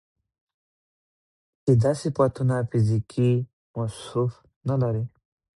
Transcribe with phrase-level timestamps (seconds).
[1.63, 3.31] چې دا صفتونه فزيکي
[3.73, 4.31] موصوف
[4.67, 5.03] نه لري